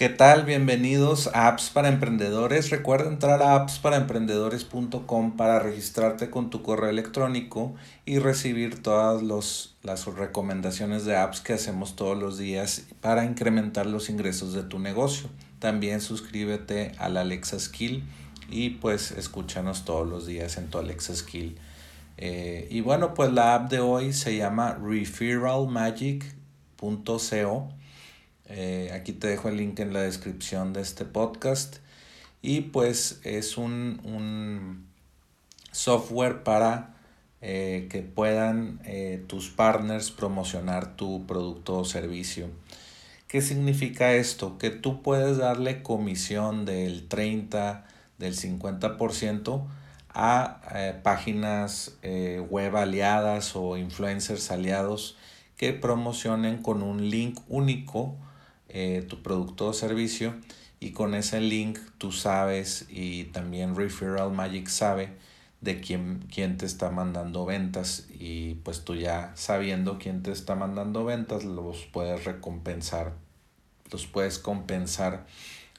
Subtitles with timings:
[0.00, 0.46] ¿Qué tal?
[0.46, 2.70] Bienvenidos a Apps para Emprendedores.
[2.70, 7.74] Recuerda entrar a appsparaemprendedores.com para registrarte con tu correo electrónico
[8.06, 14.08] y recibir todas las recomendaciones de apps que hacemos todos los días para incrementar los
[14.08, 15.28] ingresos de tu negocio.
[15.58, 18.02] También suscríbete al Alexa Skill
[18.48, 21.58] y pues escúchanos todos los días en tu Alexa Skill.
[22.16, 27.79] Eh, y bueno, pues la app de hoy se llama referralmagic.co
[28.52, 31.76] eh, aquí te dejo el link en la descripción de este podcast.
[32.42, 34.88] Y pues es un,
[35.72, 36.96] software para
[37.42, 42.48] eh, que puedan eh, tus partners promocionar tu producto o servicio.
[43.28, 44.58] ¿Qué significa esto?
[44.58, 47.86] Que tú puedes darle comisión del 30,
[48.18, 49.64] del 50%
[50.12, 50.60] a
[51.04, 55.16] páginas web aliadas o influencers aliados
[55.56, 58.16] que promocionen con un link único
[58.72, 60.34] eh, tu producto o servicio
[60.80, 65.10] y con ese link tú sabes y también Referral Magic sabe
[65.60, 70.54] de quién, quién te está mandando ventas y pues tú ya sabiendo quién te está
[70.54, 73.12] mandando ventas los puedes recompensar,
[73.92, 75.26] los puedes compensar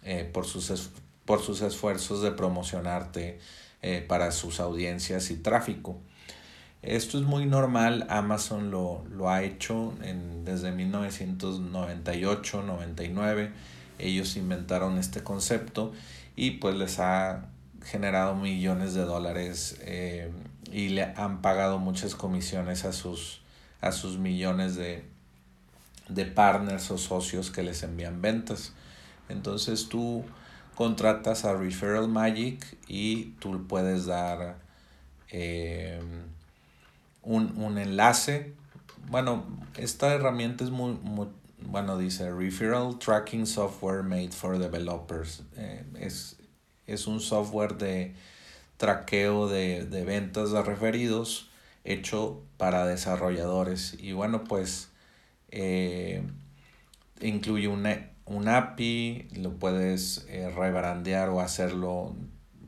[0.04, 0.92] eh, por, sus
[1.26, 3.40] por sus esfuerzos de promocionarte
[3.82, 6.00] eh, para sus audiencias y tráfico.
[6.84, 13.52] Esto es muy normal, Amazon lo, ha hecho en, desde 1998, 99.
[14.00, 15.94] Ellos inventaron este concepto
[16.36, 17.46] y pues les ha
[17.84, 20.32] generado millones de dólares eh,
[20.72, 23.42] y le han pagado muchas comisiones a sus,
[23.80, 25.06] a sus millones de,
[26.10, 28.74] de partners o socios que les envían ventas.
[29.30, 30.26] Entonces tú
[30.74, 34.58] contratas a Referral Magic y tú puedes dar...
[35.30, 36.02] Eh,
[37.24, 38.54] un, enlace.
[39.10, 39.46] Bueno,
[39.78, 40.98] esta herramienta es muy,
[41.60, 45.44] bueno, dice Referral Tracking Software Made for Developers.
[45.58, 46.38] Eh, es,
[46.88, 48.14] es, un software de
[48.78, 51.50] traqueo de, ventas de referidos
[51.84, 53.96] hecho para desarrolladores.
[54.00, 54.90] Y bueno, pues
[55.50, 56.24] eh,
[57.22, 62.16] incluye una, un API, lo puedes eh, rebrandear o hacerlo,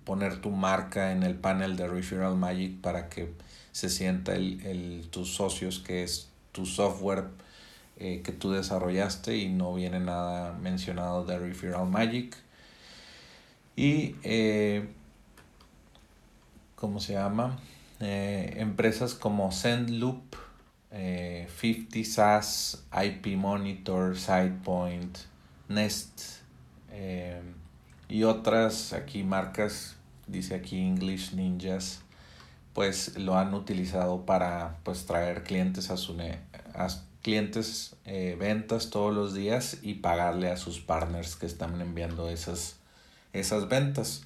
[0.03, 3.33] poner tu marca en el panel de Referral Magic para que
[3.73, 7.25] se sienta el, tus socios, que es tu software
[7.97, 12.37] eh, que tú desarrollaste y no viene nada mencionado de Referral Magic.
[13.75, 14.87] Y, eh,
[16.75, 17.59] ¿cómo se llama?
[17.99, 20.35] Eh, empresas como SendLoop,
[20.91, 25.17] 50 SaaS, IP Monitor, SidePoint,
[25.67, 26.43] Nest
[28.07, 29.95] y otras aquí marcas,
[30.27, 32.03] dice aquí English Ninjas,
[32.73, 36.15] pues lo han utilizado para pues traer clientes a su
[37.21, 42.77] clientes eh, ventas todos los días y pagarle a sus partners que están enviando esas,
[43.31, 44.23] esas ventas.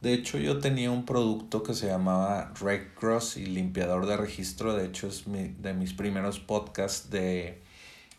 [0.00, 2.52] De hecho, yo tenía un producto que se llamaba
[3.00, 4.74] Cross y limpiador de registro.
[4.74, 7.62] De hecho, es de mis primeros podcasts de,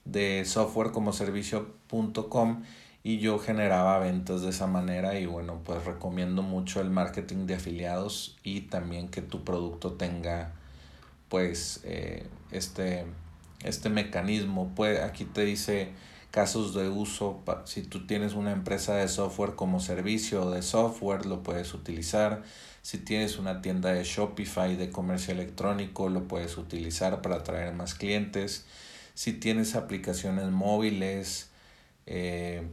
[0.03, 2.63] de software como servicio.com
[3.07, 7.55] y yo generaba ventas de esa manera y bueno, pues recomiendo mucho el marketing de
[7.55, 10.51] afiliados y también que tu producto tenga
[11.29, 13.05] pues eh, este,
[13.63, 14.73] este mecanismo.
[14.75, 15.93] Pues aquí te dice
[16.31, 21.43] casos de uso, si tú tienes una empresa de software como servicio de software, lo
[21.43, 22.43] puedes utilizar.
[22.81, 27.95] Si tienes una tienda de Shopify de comercio electrónico, lo puedes utilizar para atraer más
[27.95, 28.65] clientes.
[29.13, 31.51] Si tienes aplicaciones móviles,
[32.05, 32.67] eh,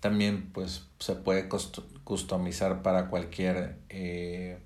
[0.00, 1.48] también pues se puede
[2.04, 4.58] customizar para cualquier eh,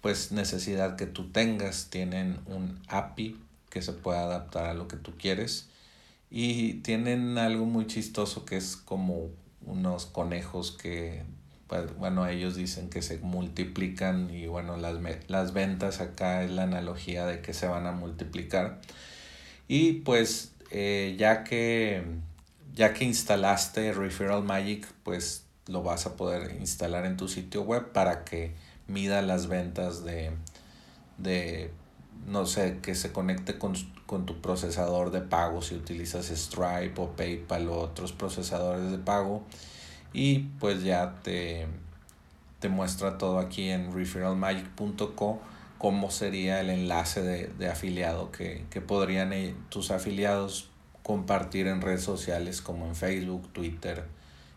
[0.00, 1.88] pues necesidad que tú tengas.
[1.90, 5.68] Tienen un API que se puede adaptar a lo que tú quieres.
[6.30, 9.30] Y tienen algo muy chistoso que es como
[9.64, 11.22] unos conejos que,
[11.66, 14.96] pues, bueno, ellos dicen que se multiplican y bueno, las,
[15.28, 18.80] las ventas acá es la analogía de que se van a multiplicar.
[19.68, 22.02] Y pues eh, ya que
[22.76, 27.90] ya que instalaste Referral Magic, pues lo vas a poder instalar en tu sitio web
[27.92, 28.54] para que
[28.86, 30.30] mida las ventas de,
[31.18, 31.70] de
[32.26, 33.74] no sé, que se conecte con,
[34.26, 39.42] tu procesador de pago si utilizas Stripe o PayPal o otros procesadores de pago.
[40.12, 41.66] Y pues ya te,
[42.60, 45.40] te muestra todo aquí en referralmagic.co
[45.78, 50.70] cómo sería el enlace de, de afiliado que, que podrían eh, tus afiliados
[51.06, 54.02] compartir en redes sociales como en Facebook, Twitter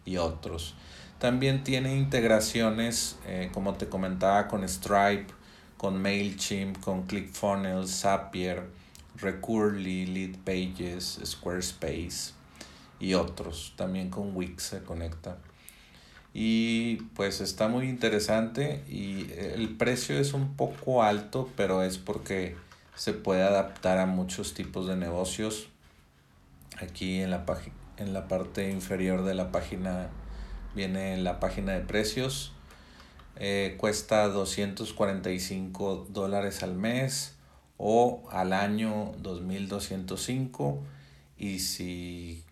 [0.04, 0.74] y otros.
[1.20, 5.28] También tiene integraciones, eh, como te comentaba, con Stripe,
[5.78, 8.64] con MailChimp, con ClickFunnels, Zapier,
[9.18, 12.34] Recurly, Lead Pages, Squarespace.
[13.00, 13.74] y otros.
[13.76, 15.38] También con Wix se conecta.
[16.34, 22.56] Y pues está muy interesante y el precio es un poco alto, pero es porque
[22.96, 25.70] se puede adaptar a muchos tipos de negocios.
[26.82, 27.46] Aquí en la,
[27.98, 30.10] en la parte inferior de la página
[30.76, 32.54] viene la página de precios.
[33.36, 37.36] Eh, cuesta 245 dólares al mes
[37.78, 40.80] o al año 2205
[41.38, 42.44] y si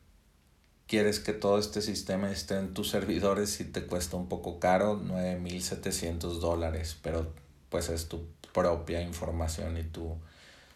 [0.87, 4.95] quieres que todo este sistema esté en tus servidores si te cuesta un poco caro
[4.95, 7.33] 9700 dólares pero
[7.69, 10.15] pues es tu propia información y tú,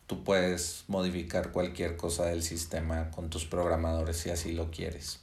[0.07, 5.19] tú puedes modificar cualquier cosa del sistema con tus programadores si así lo quieres.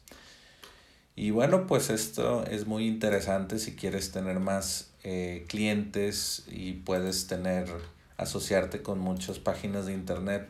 [1.17, 3.59] Y bueno pues esto es muy interesante.
[3.59, 7.69] Si quieres tener más eh, clientes y puedes tener
[8.19, 10.47] asociarte con muchas páginas de internet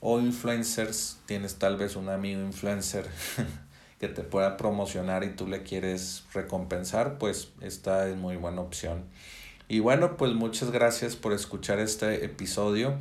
[0.00, 3.06] o influencers, tienes tal vez un amigo influencer
[4.00, 9.04] que te pueda promocionar y tú le quieres recompensar, pues esta es muy buena opción.
[9.68, 12.96] Y bueno, pues muchas gracias por escuchar este episodio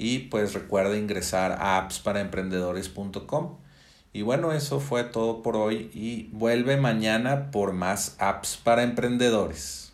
[0.00, 3.58] y pues recuerda ingresar a appsparaemprendedores.com.
[4.12, 9.89] Y bueno, eso fue todo por hoy y vuelve mañana por más apps para emprendedores.